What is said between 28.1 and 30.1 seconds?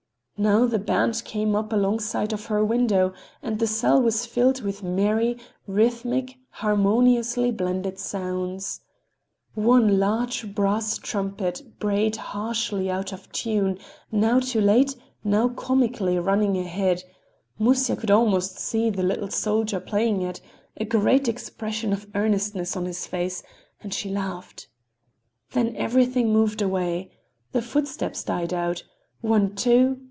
died out—One—two!